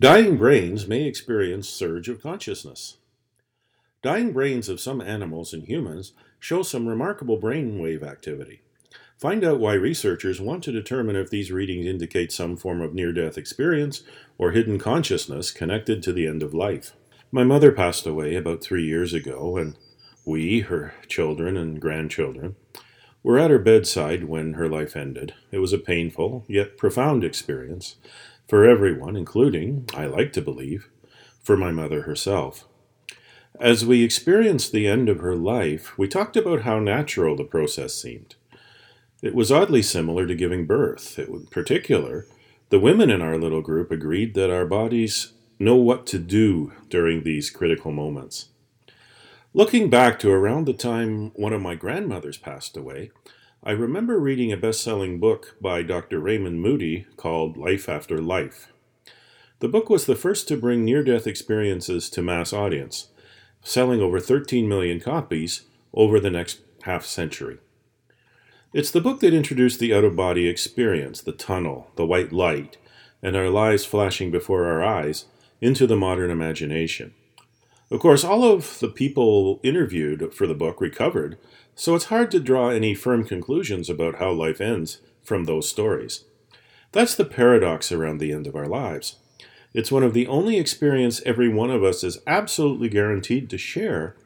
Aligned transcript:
Dying 0.00 0.36
brains 0.36 0.86
may 0.86 1.06
experience 1.06 1.68
surge 1.68 2.08
of 2.08 2.22
consciousness. 2.22 2.98
Dying 4.00 4.32
brains 4.32 4.68
of 4.68 4.78
some 4.78 5.00
animals 5.00 5.52
and 5.52 5.64
humans 5.64 6.12
show 6.38 6.62
some 6.62 6.86
remarkable 6.86 7.36
brainwave 7.36 8.04
activity. 8.04 8.60
Find 9.18 9.42
out 9.42 9.58
why 9.58 9.74
researchers 9.74 10.40
want 10.40 10.62
to 10.62 10.70
determine 10.70 11.16
if 11.16 11.30
these 11.30 11.50
readings 11.50 11.86
indicate 11.86 12.30
some 12.30 12.56
form 12.56 12.80
of 12.80 12.94
near 12.94 13.12
death 13.12 13.36
experience 13.36 14.04
or 14.38 14.52
hidden 14.52 14.78
consciousness 14.78 15.50
connected 15.50 16.00
to 16.04 16.12
the 16.12 16.28
end 16.28 16.44
of 16.44 16.54
life. 16.54 16.92
My 17.32 17.42
mother 17.42 17.72
passed 17.72 18.06
away 18.06 18.36
about 18.36 18.62
three 18.62 18.84
years 18.84 19.12
ago, 19.12 19.56
and 19.56 19.76
we, 20.24 20.60
her 20.60 20.94
children 21.08 21.56
and 21.56 21.80
grandchildren, 21.80 22.54
were 23.24 23.36
at 23.36 23.50
her 23.50 23.58
bedside 23.58 24.24
when 24.24 24.52
her 24.52 24.68
life 24.68 24.94
ended. 24.94 25.34
It 25.50 25.58
was 25.58 25.72
a 25.72 25.78
painful, 25.78 26.44
yet 26.46 26.78
profound 26.78 27.24
experience 27.24 27.96
for 28.48 28.64
everyone, 28.64 29.14
including, 29.14 29.88
I 29.94 30.06
like 30.06 30.32
to 30.32 30.42
believe, 30.42 30.88
for 31.42 31.56
my 31.56 31.70
mother 31.70 32.02
herself. 32.02 32.66
As 33.60 33.84
we 33.84 34.02
experienced 34.02 34.72
the 34.72 34.86
end 34.86 35.08
of 35.08 35.20
her 35.20 35.36
life, 35.36 35.96
we 35.98 36.08
talked 36.08 36.36
about 36.36 36.62
how 36.62 36.78
natural 36.78 37.36
the 37.36 37.44
process 37.44 37.94
seemed. 37.94 38.36
It 39.22 39.34
was 39.34 39.52
oddly 39.52 39.82
similar 39.82 40.26
to 40.26 40.34
giving 40.34 40.64
birth. 40.64 41.18
In 41.18 41.46
particular, 41.46 42.26
the 42.70 42.78
women 42.78 43.10
in 43.10 43.20
our 43.20 43.36
little 43.36 43.62
group 43.62 43.90
agreed 43.90 44.34
that 44.34 44.50
our 44.50 44.64
bodies 44.64 45.32
know 45.58 45.76
what 45.76 46.06
to 46.06 46.18
do 46.18 46.72
during 46.88 47.22
these 47.22 47.50
critical 47.50 47.92
moments. 47.92 48.48
Looking 49.52 49.90
back 49.90 50.18
to 50.20 50.30
around 50.30 50.66
the 50.66 50.72
time 50.72 51.32
one 51.34 51.52
of 51.52 51.60
my 51.60 51.74
grandmothers 51.74 52.36
passed 52.36 52.76
away, 52.76 53.10
I 53.64 53.72
remember 53.72 54.20
reading 54.20 54.52
a 54.52 54.56
best 54.56 54.82
selling 54.82 55.18
book 55.18 55.56
by 55.60 55.82
Dr. 55.82 56.20
Raymond 56.20 56.62
Moody 56.62 57.06
called 57.16 57.56
Life 57.56 57.88
After 57.88 58.18
Life. 58.22 58.72
The 59.58 59.68
book 59.68 59.90
was 59.90 60.06
the 60.06 60.14
first 60.14 60.46
to 60.48 60.56
bring 60.56 60.84
near 60.84 61.02
death 61.02 61.26
experiences 61.26 62.08
to 62.10 62.22
mass 62.22 62.52
audience, 62.52 63.08
selling 63.60 64.00
over 64.00 64.20
13 64.20 64.68
million 64.68 65.00
copies 65.00 65.62
over 65.92 66.20
the 66.20 66.30
next 66.30 66.60
half 66.82 67.04
century. 67.04 67.58
It's 68.72 68.92
the 68.92 69.00
book 69.00 69.18
that 69.20 69.34
introduced 69.34 69.80
the 69.80 69.92
out 69.92 70.04
of 70.04 70.14
body 70.14 70.46
experience, 70.46 71.20
the 71.20 71.32
tunnel, 71.32 71.90
the 71.96 72.06
white 72.06 72.32
light, 72.32 72.76
and 73.24 73.34
our 73.34 73.50
lives 73.50 73.84
flashing 73.84 74.30
before 74.30 74.66
our 74.66 74.84
eyes 74.84 75.24
into 75.60 75.84
the 75.84 75.96
modern 75.96 76.30
imagination. 76.30 77.12
Of 77.90 78.00
course, 78.00 78.22
all 78.22 78.44
of 78.44 78.78
the 78.80 78.88
people 78.88 79.60
interviewed 79.62 80.34
for 80.34 80.46
the 80.46 80.54
book 80.54 80.80
recovered, 80.80 81.38
so 81.74 81.94
it's 81.94 82.06
hard 82.06 82.30
to 82.32 82.40
draw 82.40 82.68
any 82.68 82.94
firm 82.94 83.24
conclusions 83.24 83.88
about 83.88 84.16
how 84.16 84.30
life 84.32 84.60
ends 84.60 85.00
from 85.22 85.44
those 85.44 85.68
stories. 85.68 86.24
That's 86.92 87.14
the 87.14 87.24
paradox 87.24 87.90
around 87.90 88.18
the 88.18 88.32
end 88.32 88.46
of 88.46 88.56
our 88.56 88.66
lives. 88.66 89.16
It's 89.72 89.92
one 89.92 90.02
of 90.02 90.12
the 90.12 90.26
only 90.26 90.58
experience 90.58 91.22
every 91.24 91.48
one 91.48 91.70
of 91.70 91.84
us 91.84 92.04
is 92.04 92.18
absolutely 92.26 92.88
guaranteed 92.88 93.48
to 93.50 93.58
share, 93.58 94.16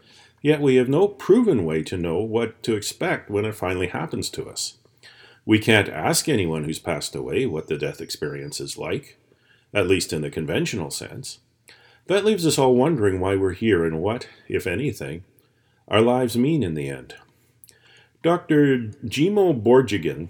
yet 0.41 0.61
we 0.61 0.77
have 0.77 0.89
no 0.89 1.07
proven 1.07 1.65
way 1.65 1.83
to 1.85 1.97
know 1.97 2.19
what 2.19 2.63
to 2.65 2.75
expect 2.75 3.31
when 3.31 3.45
it 3.45 3.55
finally 3.55 3.89
happens 3.89 4.29
to 4.31 4.49
us. 4.49 4.79
We 5.45 5.59
can't 5.59 5.89
ask 5.89 6.29
anyone 6.29 6.65
who's 6.65 6.79
passed 6.79 7.15
away 7.15 7.47
what 7.47 7.67
the 7.69 7.79
death 7.79 8.01
experience 8.01 8.61
is 8.61 8.79
like, 8.79 9.19
at 9.75 9.89
least 9.89 10.13
in 10.13 10.23
the 10.23 10.31
conventional 10.31 10.91
sense. 10.91 11.39
That 12.07 12.25
leaves 12.25 12.47
us 12.47 12.59
all 12.59 12.75
wondering 12.75 13.21
why 13.21 13.37
we're 13.37 13.53
here 13.53 13.85
and 13.85 14.01
what, 14.01 14.29
if 14.49 14.67
anything, 14.67 15.25
our 15.87 16.01
lives 16.01 16.37
mean 16.37 16.63
in 16.63 16.75
the 16.75 16.89
end. 16.89 17.15
Dr. 18.23 18.79
Jimo 19.05 19.63
Borjigin 19.63 20.29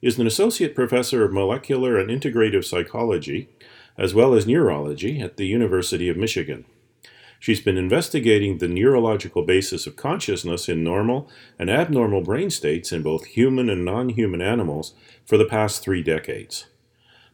is 0.00 0.18
an 0.18 0.26
associate 0.26 0.74
professor 0.74 1.24
of 1.24 1.32
molecular 1.32 1.98
and 1.98 2.10
integrative 2.10 2.64
psychology, 2.64 3.48
as 3.96 4.14
well 4.14 4.34
as 4.34 4.46
neurology, 4.46 5.20
at 5.20 5.36
the 5.36 5.46
University 5.46 6.08
of 6.08 6.16
Michigan. 6.16 6.64
She's 7.38 7.60
been 7.60 7.76
investigating 7.76 8.58
the 8.58 8.68
neurological 8.68 9.42
basis 9.42 9.86
of 9.86 9.96
consciousness 9.96 10.68
in 10.68 10.84
normal 10.84 11.28
and 11.58 11.68
abnormal 11.68 12.22
brain 12.22 12.50
states 12.50 12.92
in 12.92 13.02
both 13.02 13.26
human 13.26 13.68
and 13.68 13.84
non 13.84 14.10
human 14.10 14.40
animals 14.40 14.94
for 15.24 15.36
the 15.36 15.44
past 15.44 15.82
three 15.82 16.02
decades. 16.02 16.66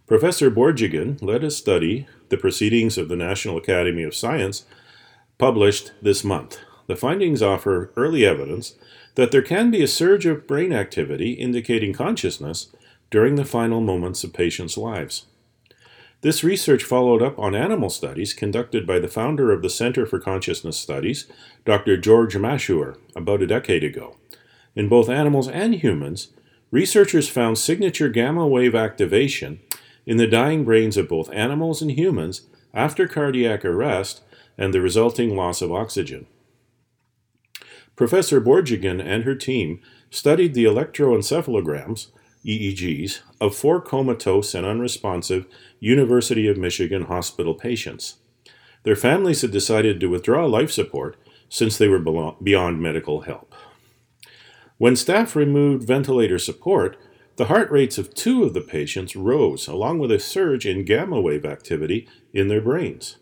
Professor 0.09 0.51
Borjigin 0.51 1.21
led 1.21 1.45
a 1.45 1.51
study, 1.51 2.07
the 2.31 2.39
Proceedings 2.39 2.97
of 2.97 3.11
the 3.11 3.17
National 3.17 3.59
Academy 3.59 4.03
of 4.05 4.15
Science, 4.15 4.65
published 5.37 5.93
this 6.01 6.25
month. 6.25 6.59
The 6.87 6.97
findings 6.97 7.43
offer 7.43 7.93
early 7.95 8.25
evidence 8.25 8.77
that 9.17 9.33
there 9.33 9.43
can 9.43 9.71
be 9.71 9.83
a 9.83 9.87
surge 9.87 10.25
of 10.25 10.47
brain 10.47 10.73
activity 10.73 11.33
indicating 11.33 11.93
consciousness 11.93 12.75
during 13.11 13.35
the 13.35 13.45
final 13.45 13.83
moments 13.83 14.25
of 14.25 14.33
patients' 14.33 14.79
lives. 14.79 15.27
This 16.23 16.43
research 16.43 16.85
followed 16.85 17.21
up 17.21 17.39
on 17.39 17.55
animal 17.55 17.91
studies 17.91 18.33
conducted 18.33 18.87
by 18.87 18.99
the 19.01 19.09
founder 19.09 19.53
of 19.53 19.61
the 19.61 19.69
Center 19.69 20.07
for 20.07 20.19
Consciousness 20.19 20.79
Studies, 20.79 21.27
Dr. 21.67 21.99
George 21.99 22.35
Mashour, 22.35 22.97
about 23.15 23.43
a 23.43 23.47
decade 23.47 23.85
ago. 23.85 24.17
In 24.75 24.89
both 24.89 25.11
animals 25.11 25.49
and 25.49 25.75
humans, 25.75 26.29
researchers 26.71 27.29
found 27.29 27.59
signature 27.59 28.09
gamma 28.09 28.47
wave 28.47 28.75
activation 28.75 29.61
in 30.09 30.17
the 30.17 30.27
dying 30.27 30.65
brains 30.65 30.97
of 30.97 31.07
both 31.07 31.31
animals 31.35 31.83
and 31.83 31.93
humans 31.93 32.47
after 32.73 33.07
cardiac 33.07 33.63
arrest 33.63 34.23
and 34.57 34.73
the 34.73 34.81
resulting 34.81 35.37
loss 35.37 35.61
of 35.61 35.71
oxygen. 35.71 36.27
Professor 37.95 38.41
Borjigin 38.41 39.05
and 39.05 39.25
her 39.25 39.35
team 39.35 39.83
studied 40.09 40.55
the 40.55 40.65
electroencephalograms, 40.65 42.07
EEGs, 42.43 43.21
of 43.39 43.55
four 43.55 43.83
comatose 43.83 44.55
and 44.55 44.65
unresponsive 44.65 45.45
University 45.79 46.49
of 46.49 46.57
Michigan 46.57 47.03
hospital 47.03 47.55
patients. 47.55 48.17
Their 48.85 48.97
families 48.97 49.43
had 49.43 49.51
decided 49.51 50.01
to 50.01 50.07
withdraw 50.07 50.47
life 50.47 50.73
support 50.73 51.19
since 51.51 51.77
they 51.77 51.89
were 51.89 52.35
beyond 52.43 52.81
medical 52.81 53.23
help. 53.23 53.55
When 54.79 54.97
staff 54.97 55.37
removed 55.37 55.87
ventilator 55.87 56.39
support, 56.39 56.97
the 57.39 57.45
heart 57.45 57.71
rates 57.71 57.99
of 57.99 58.13
two 58.15 58.43
of 58.43 58.53
the 58.53 58.61
patients 58.61 59.15
rose, 59.15 59.69
along 59.69 60.01
with 60.01 60.11
a 60.11 60.19
surge 60.19 60.67
in 60.67 60.85
gamma 60.85 61.21
wave 61.21 61.45
activity 61.45 62.09
in 62.33 62.49
their 62.49 62.61
brains. 62.61 63.17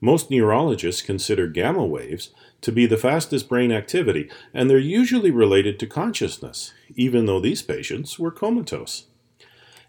Most 0.00 0.32
neurologists 0.32 1.00
consider 1.00 1.46
gamma 1.46 1.86
waves 1.86 2.30
to 2.60 2.72
be 2.72 2.86
the 2.86 2.96
fastest 2.96 3.48
brain 3.48 3.70
activity, 3.70 4.28
and 4.52 4.68
they're 4.68 4.78
usually 4.78 5.30
related 5.30 5.78
to 5.78 5.86
consciousness, 5.86 6.74
even 6.96 7.26
though 7.26 7.38
these 7.38 7.62
patients 7.62 8.18
were 8.18 8.32
comatose. 8.32 9.06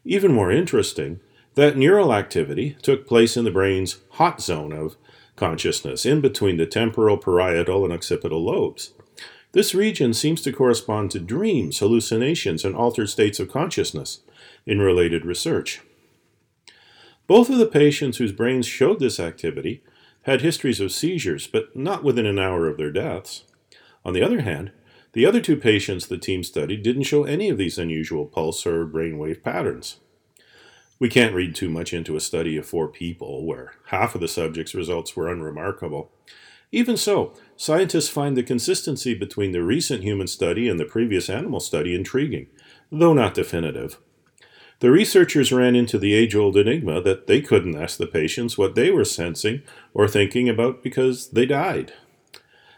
Even 0.06 0.32
more 0.32 0.52
interesting, 0.52 1.20
that 1.56 1.76
neural 1.76 2.14
activity 2.14 2.78
took 2.84 3.08
place 3.08 3.36
in 3.36 3.44
the 3.44 3.50
brain's 3.50 4.02
hot 4.12 4.40
zone 4.40 4.72
of 4.72 4.98
consciousness, 5.36 6.06
in 6.06 6.22
between 6.22 6.58
the 6.58 6.68
temporal, 6.68 7.18
parietal, 7.18 7.84
and 7.84 7.92
occipital 7.92 8.46
lobes. 8.46 8.94
This 9.53 9.75
region 9.75 10.14
seems 10.14 10.41
to 10.41 10.52
correspond 10.52 11.12
to 11.12 11.19
dreams, 11.19 11.78
hallucinations, 11.78 12.66
and 12.66 12.75
altered 12.75 13.09
states 13.09 13.40
of 13.40 13.52
consciousness 13.52 14.22
in 14.66 14.80
related 14.80 15.25
research. 15.25 15.81
Both 17.28 17.50
of 17.50 17.59
the 17.59 17.68
patients 17.68 18.18
whose 18.18 18.31
brains 18.31 18.66
showed 18.66 19.00
this 19.00 19.19
activity 19.19 19.84
had 20.24 20.42
histories 20.42 20.80
of 20.80 20.92
seizures, 20.92 21.46
but 21.46 21.75
not 21.75 22.03
within 22.03 22.25
an 22.25 22.40
hour 22.40 22.68
of 22.68 22.78
their 22.78 22.92
deaths. 22.92 23.44
On 24.03 24.13
the 24.13 24.24
other 24.24 24.42
hand, 24.42 24.72
the 25.13 25.25
other 25.25 25.40
two 25.40 25.56
patients 25.56 26.08
the 26.08 26.18
team 26.18 26.44
studied 26.44 26.81
didn't 26.81 27.03
show 27.03 27.24
any 27.24 27.50
of 27.50 27.59
these 27.59 27.78
unusual 27.78 28.25
pulse 28.25 28.66
or 28.66 28.88
brainwave 28.88 29.44
patterns. 29.44 29.97
We 30.97 31.09
can't 31.09 31.36
read 31.36 31.53
too 31.53 31.69
much 31.69 31.94
into 31.94 32.16
a 32.16 32.22
study 32.22 32.58
of 32.58 32.66
four 32.66 32.88
people 32.88 33.46
where 33.46 33.74
half 33.88 34.16
of 34.16 34.22
the 34.22 34.28
subjects' 34.28 34.74
results 34.74 35.16
were 35.16 35.31
unremarkable, 35.31 36.12
even 36.74 36.98
so, 36.98 37.34
scientists 37.56 38.10
find 38.10 38.36
the 38.36 38.42
consistency 38.42 39.14
between 39.14 39.52
the 39.52 39.62
recent 39.62 40.02
human 40.02 40.26
study 40.26 40.68
and 40.68 40.80
the 40.80 40.86
previous 40.86 41.30
animal 41.30 41.60
study 41.60 41.94
intriguing, 41.94 42.48
though 42.92 43.14
not 43.14 43.36
definitive. 43.36 44.00
The 44.80 44.90
researchers 44.90 45.52
ran 45.52 45.76
into 45.76 46.00
the 46.00 46.16
age 46.16 46.36
old 46.36 46.58
enigma 46.58 47.00
that 47.02 47.28
they 47.28 47.42
couldn't 47.42 47.80
ask 47.80 48.00
the 48.00 48.08
patients 48.08 48.58
what 48.58 48.74
they 48.74 48.90
were 48.90 49.06
sensing 49.06 49.62
or 49.94 50.08
thinking 50.08 50.50
about 50.50 50.81
because 50.81 51.30
they 51.30 51.46
died. 51.46 51.94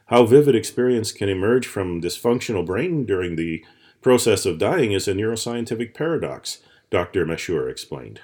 How 0.07 0.25
vivid 0.25 0.56
experience 0.56 1.13
can 1.13 1.30
emerge 1.30 1.65
from 1.65 2.01
dysfunctional 2.01 2.65
brain 2.65 3.06
during 3.06 3.38
the 3.38 3.63
process 4.01 4.45
of 4.45 4.59
dying 4.59 4.91
is 4.91 5.07
a 5.07 5.13
neuroscientific 5.13 5.94
paradox, 5.94 6.59
Dr. 6.89 7.25
Mashour 7.25 7.71
explained. 7.71 8.19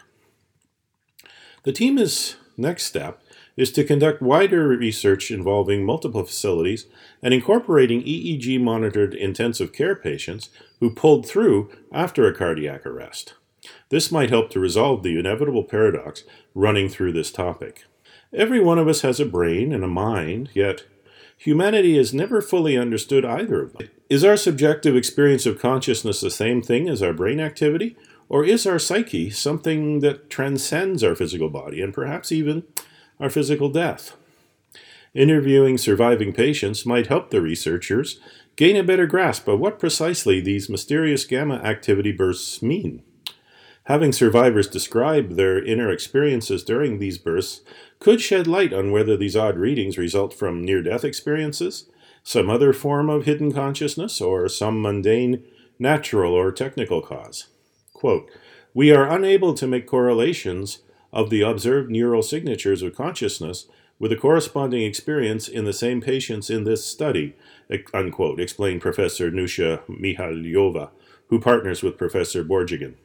The 1.63 1.71
team's 1.71 2.35
next 2.57 2.86
step 2.86 3.21
is 3.57 3.71
to 3.71 3.83
conduct 3.83 4.21
wider 4.21 4.68
research 4.69 5.31
involving 5.31 5.86
multiple 5.86 6.24
facilities 6.24 6.86
and 7.21 7.33
incorporating 7.33 8.01
EEG 8.01 8.59
monitored 8.62 9.13
intensive 9.13 9.74
care 9.74 9.95
patients 9.95 10.50
who 10.80 10.89
pulled 10.89 11.27
through 11.27 11.69
after 11.92 12.25
a 12.25 12.33
cardiac 12.33 12.86
arrest. 12.86 13.33
This 13.89 14.12
might 14.12 14.30
help 14.30 14.50
to 14.51 14.59
resolve 14.59 15.03
the 15.03 15.19
inevitable 15.19 15.63
paradox 15.63 16.24
running 16.56 16.89
through 16.89 17.12
this 17.12 17.31
topic. 17.31 17.86
Every 18.33 18.62
one 18.62 18.80
of 18.80 18.88
us 18.88 19.01
has 19.01 19.19
a 19.19 19.25
brain 19.25 19.74
and 19.74 19.83
a 19.83 19.88
mind, 19.88 20.50
yet 20.53 20.86
humanity 21.38 21.98
has 21.98 22.13
never 22.13 22.42
fully 22.42 22.77
understood 22.77 23.25
either 23.25 23.62
of 23.62 23.74
them. 23.74 23.89
Is 24.09 24.24
our 24.24 24.38
subjective 24.38 24.95
experience 24.95 25.45
of 25.45 25.59
consciousness 25.59 26.21
the 26.21 26.31
same 26.31 26.62
thing 26.62 26.88
as 26.88 27.03
our 27.03 27.13
brain 27.13 27.39
activity, 27.39 27.98
Or 28.31 28.45
is 28.45 28.65
our 28.65 28.79
psyche 28.79 29.29
something 29.29 29.99
that 29.99 30.29
transcends 30.29 31.03
our 31.03 31.15
physical 31.15 31.49
body 31.49 31.81
and 31.81 31.93
perhaps 31.93 32.31
even 32.31 32.63
our 33.19 33.29
physical 33.29 33.67
death? 33.67 34.15
Interviewing 35.13 35.77
surviving 35.77 36.31
patients 36.31 36.85
might 36.85 37.07
help 37.07 37.29
the 37.29 37.41
researchers 37.41 38.21
gain 38.55 38.77
a 38.77 38.85
better 38.85 39.05
grasp 39.05 39.49
of 39.49 39.59
what 39.59 39.79
precisely 39.79 40.39
these 40.39 40.69
mysterious 40.69 41.25
gamma 41.25 41.55
activity 41.55 42.13
bursts 42.13 42.61
mean. 42.61 43.03
Having 43.87 44.13
survivors 44.13 44.69
describe 44.69 45.31
their 45.31 45.61
inner 45.61 45.91
experiences 45.91 46.63
during 46.63 46.99
these 46.99 47.17
bursts 47.17 47.59
could 47.99 48.21
shed 48.21 48.47
light 48.47 48.71
on 48.71 48.93
whether 48.93 49.17
these 49.17 49.35
odd 49.35 49.57
readings 49.57 49.97
result 49.97 50.33
from 50.33 50.63
near 50.63 50.81
death 50.81 51.03
experiences, 51.03 51.89
some 52.23 52.49
other 52.49 52.71
form 52.71 53.09
of 53.09 53.25
hidden 53.25 53.51
consciousness, 53.51 54.21
or 54.21 54.47
some 54.47 54.81
mundane, 54.81 55.43
natural, 55.77 56.33
or 56.33 56.53
technical 56.53 57.01
cause. 57.01 57.47
Quote, 58.01 58.31
we 58.74 58.92
are 58.92 59.07
unable 59.07 59.53
to 59.53 59.68
make 59.68 59.86
correlations 59.86 60.80
of 61.13 61.30
the 61.30 61.44
observed 61.44 61.92
neural 61.92 62.24
signatures 62.24 62.81
of 62.81 62.95
consciousness 62.95 63.68
with 64.00 64.12
a 64.12 64.15
corresponding 64.15 64.81
experience 64.81 65.48
in 65.48 65.65
the 65.65 65.71
same 65.71 66.01
patients 66.01 66.50
in 66.50 66.63
this 66.63 66.83
study, 66.83 67.36
unquote, 67.94 68.39
explained 68.39 68.81
Professor 68.81 69.30
Nusha 69.30 69.83
Mihaylova, 69.86 70.89
who 71.27 71.39
partners 71.39 71.83
with 71.83 72.00
Professor 72.00 72.44
Borjigin. 72.44 72.95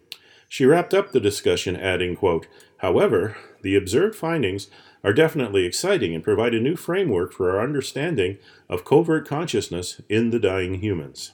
She 0.48 0.64
wrapped 0.64 0.94
up 0.94 1.12
the 1.12 1.20
discussion 1.20 1.76
adding, 1.76 2.16
quote, 2.16 2.46
However, 2.78 3.36
the 3.60 3.76
observed 3.76 4.16
findings 4.16 4.68
are 5.04 5.12
definitely 5.12 5.66
exciting 5.66 6.14
and 6.14 6.24
provide 6.24 6.54
a 6.54 6.58
new 6.58 6.74
framework 6.74 7.34
for 7.34 7.50
our 7.50 7.62
understanding 7.62 8.38
of 8.70 8.86
covert 8.86 9.28
consciousness 9.28 10.00
in 10.08 10.30
the 10.30 10.40
dying 10.40 10.80
humans. 10.80 11.32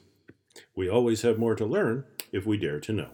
We 0.75 0.89
always 0.89 1.23
have 1.23 1.39
more 1.39 1.55
to 1.55 1.65
learn 1.65 2.07
if 2.33 2.45
we 2.45 2.57
dare 2.57 2.81
to 2.81 2.93
know. 2.93 3.11